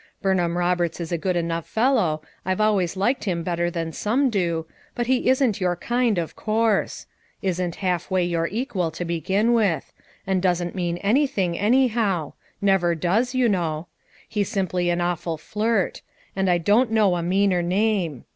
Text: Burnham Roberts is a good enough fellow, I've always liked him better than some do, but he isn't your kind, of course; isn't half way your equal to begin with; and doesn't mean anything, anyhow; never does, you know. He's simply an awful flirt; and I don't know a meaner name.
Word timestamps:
Burnham 0.19 0.57
Roberts 0.57 0.99
is 0.99 1.11
a 1.11 1.17
good 1.19 1.35
enough 1.35 1.67
fellow, 1.67 2.23
I've 2.43 2.59
always 2.59 2.97
liked 2.97 3.25
him 3.25 3.43
better 3.43 3.69
than 3.69 3.91
some 3.91 4.31
do, 4.31 4.65
but 4.95 5.05
he 5.05 5.29
isn't 5.29 5.61
your 5.61 5.75
kind, 5.75 6.17
of 6.17 6.35
course; 6.35 7.05
isn't 7.43 7.75
half 7.85 8.09
way 8.09 8.25
your 8.25 8.47
equal 8.47 8.89
to 8.89 9.05
begin 9.05 9.53
with; 9.53 9.93
and 10.25 10.41
doesn't 10.41 10.73
mean 10.73 10.97
anything, 11.03 11.55
anyhow; 11.55 12.33
never 12.63 12.95
does, 12.95 13.35
you 13.35 13.47
know. 13.47 13.85
He's 14.27 14.49
simply 14.49 14.89
an 14.89 15.01
awful 15.01 15.37
flirt; 15.37 16.01
and 16.35 16.49
I 16.49 16.57
don't 16.57 16.89
know 16.89 17.15
a 17.15 17.21
meaner 17.21 17.61
name. 17.61 18.25